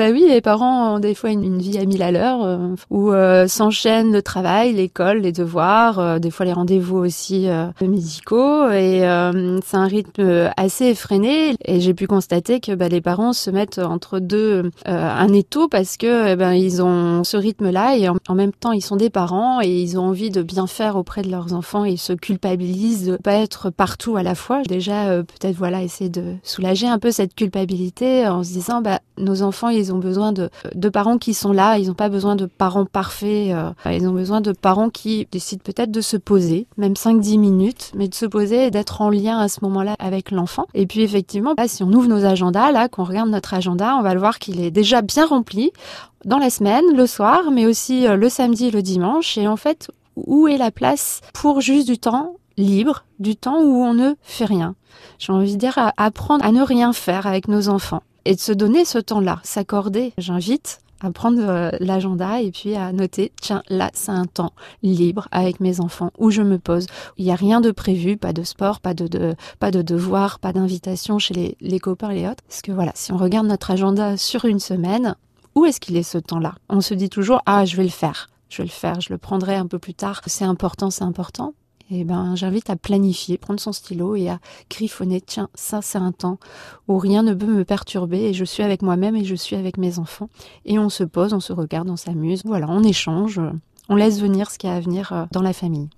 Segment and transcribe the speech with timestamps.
[0.00, 3.12] Bah oui, les parents ont des fois une, vie à mille à l'heure euh, où
[3.12, 7.48] euh, s'enchaînent le travail, l'école, les devoirs, euh, des fois les rendez-vous aussi
[7.82, 8.70] médicaux.
[8.70, 9.00] Et
[9.62, 11.54] c'est un rythme assez effréné.
[11.66, 15.98] Et j'ai pu constater que bah, les parents se mettent entre deux un étau parce
[15.98, 19.60] que eh ben ils ont ce rythme-là et en, même temps ils sont des parents
[19.60, 21.84] et ils ont envie de bien faire auprès de leurs enfants.
[21.84, 24.62] Et ils se culpabilisent de pas être partout à la fois.
[24.62, 29.42] Déjà peut-être voilà essayer de soulager un peu cette culpabilité en se disant bah nos
[29.42, 30.50] enfants ils ont besoin de,
[30.88, 34.40] parents qui sont là, ils n'ont pas besoin de parents parfaits, euh, ils ont besoin
[34.40, 38.66] de parents qui décident peut-être de se poser, même 5-10 minutes, mais de se poser
[38.66, 40.66] et d'être en lien à ce moment-là avec l'enfant.
[40.74, 44.02] Et puis effectivement, là, si on ouvre nos agendas, là, qu'on regarde notre agenda, on
[44.02, 45.72] va le voir qu'il est déjà bien rempli
[46.24, 49.38] dans la semaine, le soir, mais aussi euh, le samedi et le dimanche.
[49.38, 53.82] Et en fait, où est la place pour juste du temps libre, du temps où
[53.84, 54.74] on ne fait rien?
[55.18, 58.52] J'ai envie de dire apprendre à ne rien faire avec nos enfants et de se
[58.52, 60.12] donner ce temps-là, s'accorder.
[60.18, 65.28] J'invite à prendre euh, l'agenda et puis à noter, tiens, là, c'est un temps libre
[65.30, 66.86] avec mes enfants où je me pose.
[67.16, 70.52] Il n'y a rien de prévu, pas de sport, pas de, pas de devoirs, pas
[70.52, 72.42] d'invitation chez les, les copains et les autres.
[72.46, 75.16] Parce que voilà, si on regarde notre agenda sur une semaine,
[75.54, 76.54] où est-ce qu'il est ce temps-là?
[76.68, 78.28] On se dit toujours, ah, je vais le faire.
[78.50, 80.20] Je vais le faire, je le prendrai un peu plus tard.
[80.26, 81.54] C'est important, c'est important
[81.90, 84.38] eh ben, j'invite à planifier, prendre son stylo et à
[84.70, 86.38] griffonner, tiens, ça c'est un temps
[86.88, 89.76] où rien ne peut me perturber et je suis avec moi-même et je suis avec
[89.76, 90.28] mes enfants.
[90.64, 93.40] Et on se pose, on se regarde, on s'amuse, voilà, on échange,
[93.88, 95.88] on laisse venir ce qu'il y a à venir euh, dans la famille.